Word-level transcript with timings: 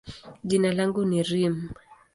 jina 0.47 0.69
langu 0.73 1.01
ni 1.09 1.19
Reem. 1.29 1.55